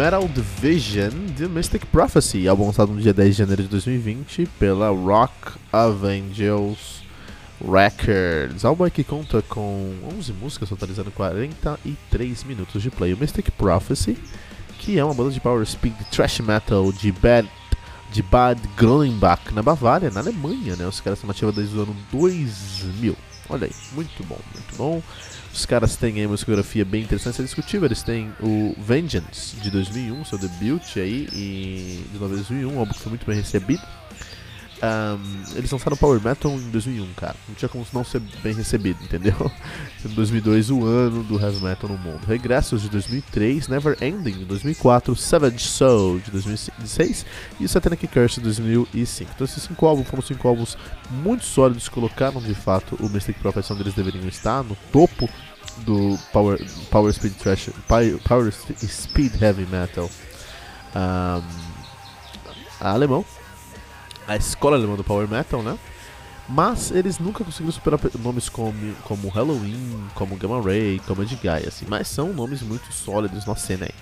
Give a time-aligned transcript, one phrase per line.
[0.00, 4.88] Metal Division The Mystic Prophecy, álbum lançado no dia 10 de janeiro de 2020 pela
[4.88, 7.02] Rock of Angels
[7.60, 8.64] Records.
[8.64, 13.12] Álbum que conta com 11 músicas, totalizando 43 minutos de play.
[13.12, 14.16] O Mystic Prophecy,
[14.78, 17.46] que é uma banda de power speed thrash metal de Bad,
[18.10, 20.86] de Bad Grönbach, na Bavária, na Alemanha, né?
[20.86, 23.14] Os caras estão ativos desde o ano 2000.
[23.50, 25.02] Olha aí, muito bom, muito bom.
[25.52, 27.86] Os caras têm aí uma discografia bem interessante, é discutível.
[27.86, 33.00] Eles têm o Vengeance de 2001, seu debut aí, e de 2001, um álbum que
[33.00, 33.82] foi muito bem recebido.
[34.82, 37.36] Um, eles lançaram Power Metal em 2001, cara.
[37.46, 39.34] Não tinha como não ser bem recebido, entendeu?
[40.02, 42.24] Em 2002, o ano do Heavy Metal no mundo.
[42.26, 47.26] Regressos de 2003, Never Ending de 2004, Savage Soul de 2006
[47.60, 49.30] e Satanic Curse de 2005.
[49.34, 50.78] Então, esses cinco álbuns foram cinco álbuns
[51.10, 55.28] muito sólidos colocaram de fato o Mystic Prophet onde eles deveriam estar, no topo
[55.78, 56.58] do Power,
[56.90, 57.70] power Speed Trash,
[58.26, 60.08] Power Speed Heavy Metal
[60.94, 61.42] um,
[62.80, 63.24] alemão
[64.30, 65.76] a escola alemã do Power Metal, né?
[66.48, 71.84] Mas eles nunca conseguiram superar nomes como, como Halloween, como Gamma Ray, como Edguy, assim.
[71.88, 73.92] Mas são nomes muito sólidos na cena aí.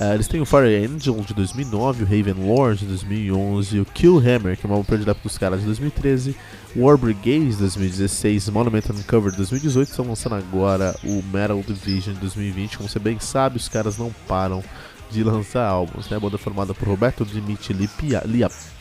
[0.00, 4.56] Uh, eles têm o Fire Angel de 2009, o Raven Lord de 2011, o Killhammer,
[4.56, 6.36] que é uma predileto dos caras de 2013,
[6.76, 12.20] War Brigade de 2016, Monument Uncovered de 2018, estão lançando agora o Metal Division de
[12.20, 12.76] 2020.
[12.76, 14.62] Como você bem sabe, os caras não param
[15.10, 16.16] de lançar álbuns, né?
[16.16, 17.88] A banda formada por Roberto Dimitri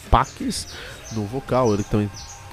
[0.07, 0.67] Liapakis
[1.13, 2.09] no vocal, ele também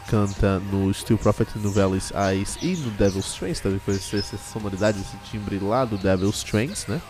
[0.08, 5.00] canta no Steel Prophet, no Valley's Eyes e no Devil's Strength, deve conhecer essa sonoridade,
[5.00, 7.00] esse timbre lá do Devil's Strength, né?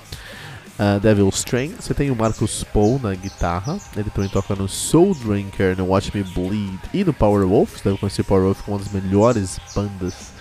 [0.76, 1.44] Uh, Devil's
[1.78, 6.10] você tem o Marcus Paul na guitarra, ele também toca no Soul Drinker, no Watch
[6.12, 9.60] Me Bleed e no Power Wolf, você deve conhecer Power Wolf como uma das melhores
[9.72, 10.33] bandas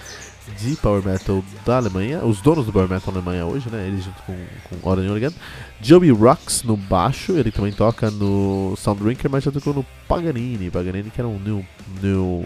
[0.58, 3.88] de Power Metal da Alemanha, os donos do Power Metal da Alemanha hoje, né?
[3.88, 4.36] Ele junto com,
[4.70, 5.34] com Oren Organ.
[5.82, 10.70] Joey Rocks no baixo, ele também toca no Soundrinker, mas já tocou no Paganini.
[10.70, 11.66] Paganini que era um new,
[12.02, 12.46] new,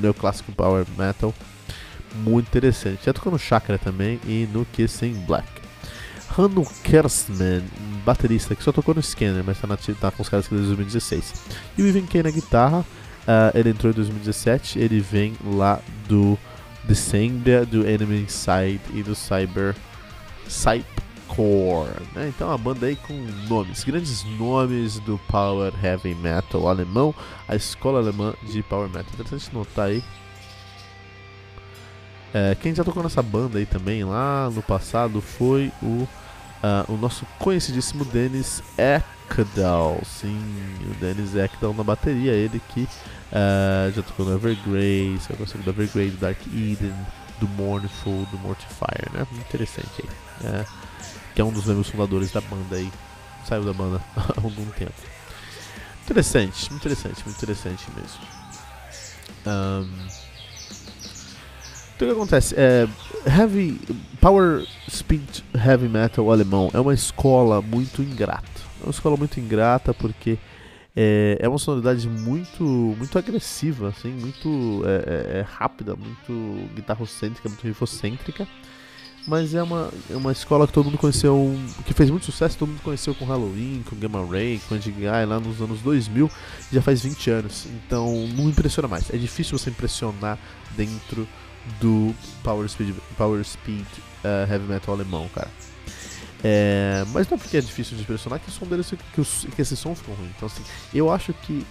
[0.00, 1.34] new, clássico Power Metal
[2.16, 3.04] muito interessante.
[3.04, 5.48] Já tocou no Chakra também e no Kiss in Black.
[6.38, 7.62] Hanno Kersman,
[8.04, 11.34] baterista que só tocou no Scanner, mas tá, na, tá com os caras desde 2016.
[11.76, 16.38] E o Ivan Kay na guitarra, uh, ele entrou em 2017, ele vem lá do
[16.84, 19.74] Descenda do Enemy Inside e do Cyber
[20.48, 22.02] Cypcore.
[22.14, 22.28] Né?
[22.28, 23.14] Então a banda aí com
[23.48, 27.14] nomes, grandes nomes do Power Heavy Metal alemão,
[27.48, 29.12] a escola alemã de Power Metal.
[29.14, 30.02] Interessante notar aí.
[32.34, 36.08] É, quem já tocou nessa banda aí também lá no passado foi o,
[36.62, 40.00] uh, o nosso conhecidíssimo Dennis Ekdal.
[40.04, 40.38] Sim,
[40.90, 42.88] o Dennis Ekdal na bateria, ele que
[43.32, 46.94] Uh, já tocou no Evergrace, eu gosto do Evergrace, do Dark Eden,
[47.40, 49.26] do Mournful, do Mortifier, né?
[49.32, 50.46] Interessante aí.
[50.46, 50.66] É,
[51.34, 52.92] que é um dos membros fundadores da banda aí.
[53.48, 54.92] Saiu da banda há algum tempo.
[56.04, 58.20] Interessante, interessante, muito interessante mesmo.
[59.46, 59.88] Um,
[61.96, 62.54] então o que acontece?
[62.54, 62.86] É,
[63.26, 63.80] heavy,
[64.22, 68.46] power Speed Heavy Metal alemão é uma escola muito ingrata.
[68.80, 70.38] É uma escola muito ingrata porque
[70.94, 77.48] é, é uma sonoridade muito muito agressiva, assim, muito é, é, é rápida, muito guitarrocêntrica,
[77.48, 78.46] muito rifocêntrica.
[79.26, 82.70] Mas é uma, é uma escola que todo mundo conheceu, que fez muito sucesso, todo
[82.70, 86.28] mundo conheceu com Halloween, com Gamma Ray, com Andy Guy lá nos anos 2000,
[86.72, 87.66] já faz 20 anos.
[87.66, 89.10] Então não impressiona mais.
[89.10, 90.38] É difícil você impressionar
[90.76, 91.26] dentro
[91.80, 93.86] do Power Speed, Power Speed
[94.24, 95.50] uh, Heavy Metal alemão, cara.
[96.44, 99.46] É, mas não é porque é difícil de impressionar que o som deles que, os,
[99.54, 100.30] que esse som ficou ruim.
[100.36, 100.62] Então assim,
[100.92, 101.64] eu acho que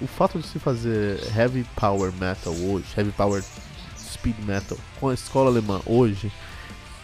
[0.00, 3.42] o fato de se fazer heavy power metal hoje, heavy power
[3.96, 6.30] speed metal com a escola alemã hoje,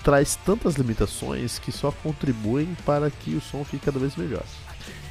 [0.05, 4.45] traz tantas limitações que só contribuem para que o som fique cada vez melhor.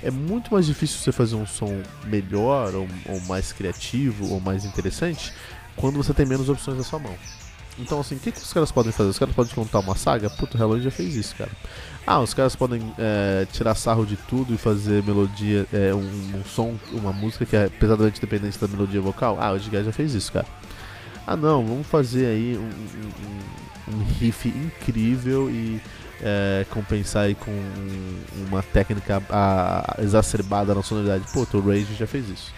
[0.03, 4.63] É muito mais difícil você fazer um som melhor, ou, ou mais criativo, ou mais
[4.63, 5.33] interessante,
[5.75, 7.15] quando você tem menos opções na sua mão.
[7.77, 9.09] Então, assim, o que, que os caras podem fazer?
[9.09, 10.29] Os caras podem contar uma saga?
[10.29, 11.51] Puta, o Halloween já fez isso, cara.
[12.07, 16.43] Ah, os caras podem é, tirar sarro de tudo e fazer melodia, é, um, um,
[16.45, 19.37] som, uma música que é pesadamente dependente da melodia vocal?
[19.41, 20.45] Ah, o Edgar já fez isso, cara.
[21.27, 25.81] Ah, não, vamos fazer aí um, um, um riff incrível e
[26.21, 27.51] é, compensar aí com
[28.47, 31.25] uma técnica a, exacerbada na sonoridade.
[31.33, 32.53] Pô, o Rage já fez isso.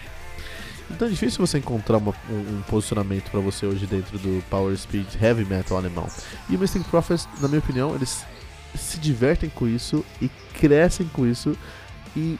[0.90, 4.76] Então é difícil você encontrar uma, um, um, posicionamento para você hoje dentro do Power
[4.76, 6.08] Speed Heavy Metal alemão.
[6.48, 8.24] E o Mystic Prophets, na minha opinião, eles
[8.74, 11.56] se divertem com isso e crescem com isso
[12.16, 12.38] e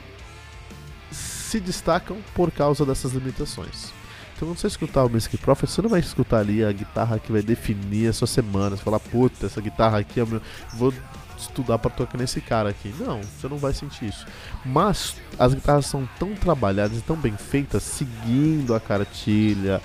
[1.11, 3.93] se destacam por causa dessas limitações.
[4.39, 7.33] Então, quando você escutar o Mystic Prophets, você não vai escutar ali a guitarra que
[7.33, 8.77] vai definir a sua semana.
[8.77, 10.41] Você falar, puta, essa guitarra aqui é meu.
[10.75, 10.95] Vou
[11.39, 12.95] estudar para tocar nesse cara aqui.
[12.99, 14.27] Não, você não vai sentir isso.
[14.65, 19.81] Mas as guitarras são tão trabalhadas e tão bem feitas, seguindo a cartilha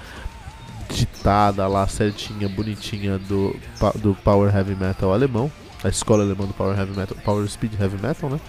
[0.90, 3.56] ditada lá certinha, bonitinha do,
[3.96, 5.52] do Power Heavy Metal alemão,
[5.84, 8.40] a escola alemã do Power Heavy Metal, Power Speed Heavy Metal, né?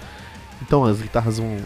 [0.62, 1.56] Então as guitarras vão.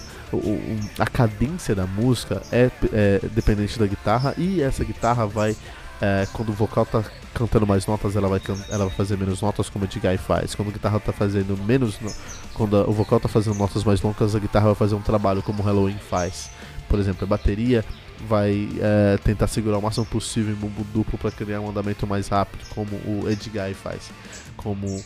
[0.98, 5.56] A cadência da música é, é dependente da guitarra e essa guitarra vai
[6.00, 7.04] é, quando o vocal tá
[7.34, 8.40] cantando mais notas, ela vai,
[8.70, 10.54] ela vai fazer menos notas, como a de Guy faz.
[10.54, 11.98] Quando a guitarra tá fazendo menos.
[12.00, 12.12] No...
[12.54, 15.42] Quando a, o vocal tá fazendo notas mais longas, a guitarra vai fazer um trabalho
[15.42, 16.50] como o Halloween faz.
[16.88, 17.84] Por exemplo, a bateria
[18.26, 22.28] vai é, tentar segurar o máximo possível em bumbo duplo para criar um andamento mais
[22.28, 24.10] rápido, como o Ed Guy faz.
[24.56, 25.02] Como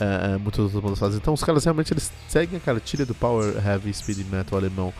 [0.00, 1.18] é, é, muitas outras bandas fazem.
[1.18, 4.92] Então os caras realmente eles seguem a cartilha do Power Heavy Speed Metal alemão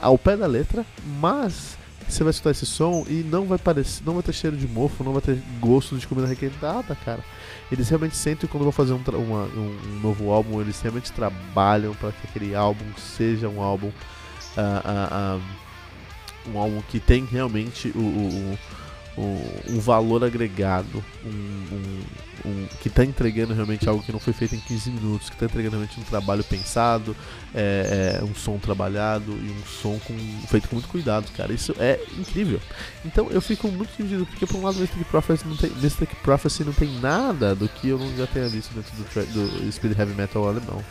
[0.00, 0.86] ao pé da letra,
[1.20, 4.66] mas você vai escutar esse som e não vai parecer, não vai ter cheiro de
[4.66, 7.22] mofo, não vai ter gosto de comida requentada, cara.
[7.70, 12.12] Eles realmente sentem quando vão fazer um, uma, um, novo álbum, eles realmente trabalham para
[12.12, 15.42] que aquele álbum seja um álbum, uh, uh,
[16.48, 18.58] um, um álbum que tem realmente o, o, o
[19.68, 22.00] um valor agregado, um,
[22.44, 25.46] um, que está entregando realmente algo que não foi feito em 15 minutos, que está
[25.46, 27.16] entregando realmente um trabalho pensado,
[27.54, 30.14] é, é, um som trabalhado e um som com,
[30.46, 31.52] feito com muito cuidado, cara.
[31.52, 32.60] Isso é incrível.
[33.04, 36.64] Então eu fico muito dividido, porque por um lado Mystic Prophecy não tem, Mystic Prophecy
[36.64, 38.94] não tem nada do que eu já tenha visto dentro
[39.32, 40.84] do, do Speed Heavy Metal alemão.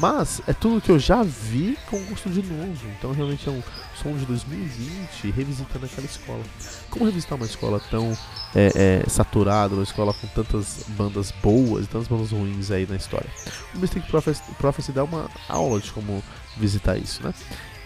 [0.00, 2.86] Mas é tudo que eu já vi com gosto de novo.
[2.98, 3.62] Então realmente é um
[3.94, 6.42] som de 2020 revisitando aquela escola.
[6.88, 8.16] Como revisitar uma escola tão
[8.54, 12.96] é, é, saturada, uma escola com tantas bandas boas e tantas bandas ruins aí na
[12.96, 13.28] história?
[13.74, 16.24] O Mystic Prophecy, Prophecy dá uma aula de como
[16.56, 17.34] visitar isso, né?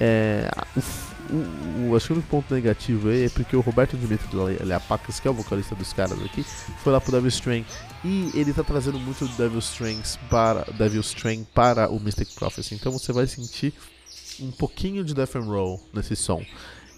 [0.00, 0.50] É,
[1.30, 5.20] o, o, acho que o único ponto negativo aí é porque o Roberto Dimitri Leapacas,
[5.20, 6.44] que é o vocalista dos caras aqui,
[6.82, 7.64] foi lá pro Devil Strain
[8.04, 12.74] e ele tá trazendo muito Devil Strings para Devil Strain para o Mystic Prophecy.
[12.74, 13.72] Então você vai sentir
[14.40, 16.44] um pouquinho de death and roll nesse som.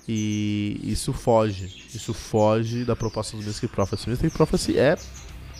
[0.08, 4.08] E isso foge, isso foge da proposta do Mystic Prophecy.
[4.08, 4.96] Mystic Prophecy é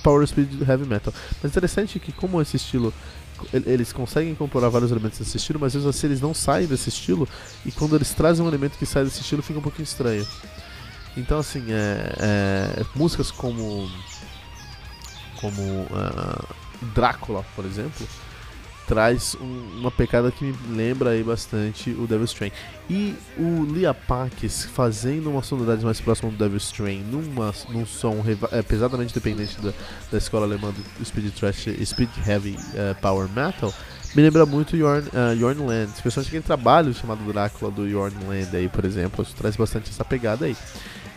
[0.03, 1.13] Power Speed Heavy Metal.
[1.43, 2.95] Mas interessante que como esse estilo
[3.53, 7.29] eles conseguem incorporar vários elementos desse estilo, mas vezes assim, eles não saem desse estilo
[7.65, 10.27] e quando eles trazem um elemento que sai desse estilo fica um pouquinho estranho.
[11.17, 12.15] Então assim, é,
[12.81, 13.89] é músicas como
[15.41, 16.47] como uh,
[16.95, 18.07] Drácula, por exemplo,
[18.87, 22.53] traz um, uma pecada que me lembra aí bastante o Devil's Train.
[22.89, 28.23] E o Lia Pax fazendo uma sonoridade mais próxima do Devil's Train numa, num som
[28.53, 29.73] é, pesadamente dependente da,
[30.11, 33.73] da escola alemã do Speed Trash, Speed Heavy uh, Power Metal,
[34.15, 38.57] me lembra muito Yorn, uh, Yorn Land, especialmente aquele trabalho chamado Drácula do Yorn Land
[38.57, 40.57] aí, por exemplo, isso traz bastante essa pegada aí.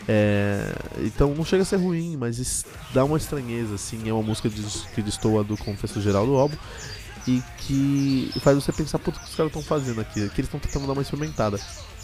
[0.08, 4.50] É, então não chega a ser ruim, mas dá uma estranheza, assim, é uma música
[4.94, 6.56] que destoa do contexto geral do álbum
[7.58, 10.28] que faz você pensar, puta, o que os caras estão fazendo aqui?
[10.30, 11.58] Que eles estão tentando dar uma experimentada.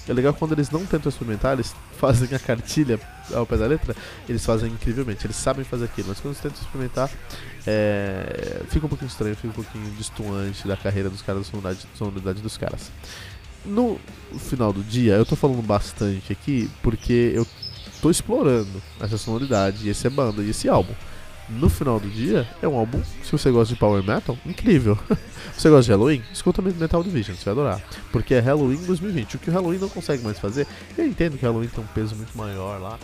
[0.08, 3.00] É legal quando eles não tentam experimentar, eles fazem a cartilha
[3.34, 3.96] ao pé da letra,
[4.28, 7.10] eles fazem incrivelmente, eles sabem fazer aquilo, mas quando eles tentam experimentar,
[7.66, 11.86] é, fica um pouquinho estranho, fica um pouquinho distoante da carreira dos caras, da sonoridade,
[11.86, 12.92] da sonoridade dos caras.
[13.64, 13.98] No
[14.38, 17.44] final do dia, eu tô falando bastante aqui porque eu
[18.00, 20.94] tô explorando essa sonoridade, e essa banda e esse álbum
[21.48, 24.98] no final do dia, é um álbum, se você gosta de Power Metal, incrível.
[25.56, 26.22] você gosta de Halloween?
[26.32, 27.80] Escuta Metal Division, você vai adorar.
[28.10, 29.36] Porque é Halloween 2020.
[29.36, 31.86] O que o Halloween não consegue mais fazer, eu entendo que o Halloween tem um
[31.88, 32.98] peso muito maior lá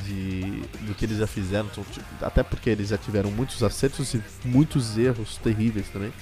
[0.00, 1.84] de, do que eles já fizeram, tipo,
[2.22, 6.12] até porque eles já tiveram muitos acertos e muitos erros terríveis também.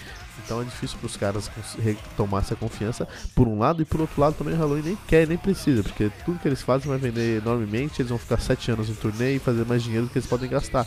[0.45, 4.21] Então é difícil para os caras retomar essa confiança por um lado e por outro
[4.21, 7.39] lado também o Halloween nem quer nem precisa, porque tudo que eles fazem vai vender
[7.39, 10.29] enormemente, eles vão ficar sete anos em turnê e fazer mais dinheiro do que eles
[10.29, 10.87] podem gastar.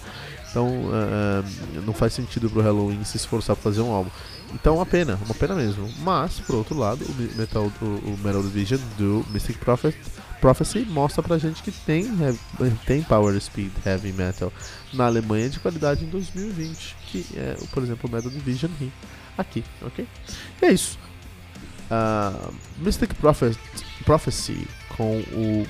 [0.50, 4.10] Então uh, não faz sentido pro Halloween se esforçar pra fazer um álbum.
[4.54, 5.90] Então uma pena, uma pena mesmo.
[6.00, 9.96] Mas, por outro lado, o Metal, o, Metal Division do Mystic Prophet,
[10.40, 12.06] Prophecy mostra pra gente que tem,
[12.86, 14.52] tem Power Speed Heavy Metal
[14.94, 18.72] na Alemanha de qualidade em 2020, que é, por exemplo, o Metal Division
[19.38, 20.08] aqui, ok?
[20.62, 21.00] E é isso.
[21.90, 23.58] Uh, Mystic Prophet,
[24.06, 25.68] Prophecy com o,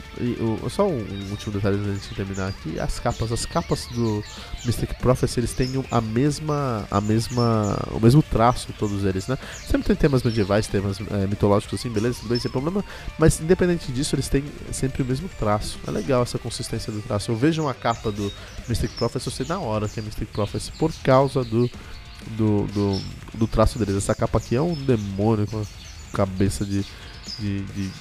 [0.63, 3.31] o, Só um, último detalhe antes de terminar aqui: as capas.
[3.31, 4.23] As capas do
[4.65, 6.85] Mystic Prophecy eles têm a mesma.
[6.89, 7.77] a mesma.
[7.91, 9.37] o mesmo traço, todos eles, né?
[9.65, 12.83] Sempre tem temas medievais, temas é, mitológicos assim, beleza, tudo bem, sem problema.
[13.17, 15.79] Mas independente disso, eles têm sempre o mesmo traço.
[15.87, 17.31] É legal essa consistência do traço.
[17.31, 18.31] Eu vejo uma capa do
[18.67, 21.69] Mystic Prophecy, eu sei na hora que é Mystic Prophecy por causa do.
[22.37, 23.01] Do, do,
[23.33, 23.97] do traço deles.
[23.97, 25.65] Essa capa aqui é um demônio com a
[26.13, 26.85] cabeça de,
[27.37, 27.91] de, de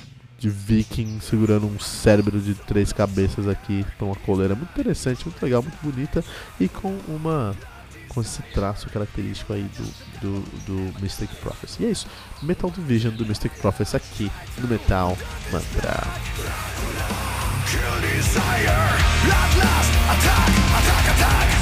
[0.42, 4.56] de viking segurando um cérebro de três cabeças aqui para uma coleira.
[4.56, 6.24] Muito interessante, muito legal, muito bonita
[6.58, 7.54] e com uma
[8.08, 11.82] com esse traço característico aí do, do, do Mystic Prophecy.
[11.82, 12.06] E é isso,
[12.42, 15.16] Metal Division do Mystic Prophecy aqui no Metal
[15.52, 16.02] Mantra.
[17.70, 18.68] Kill desire,
[19.30, 21.61] attack, attack, attack.